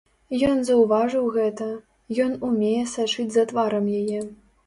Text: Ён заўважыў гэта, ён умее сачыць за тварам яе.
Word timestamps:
Ён 0.47 0.61
заўважыў 0.69 1.27
гэта, 1.35 1.67
ён 2.25 2.31
умее 2.49 2.81
сачыць 2.95 3.29
за 3.35 3.43
тварам 3.51 3.85
яе. 4.01 4.27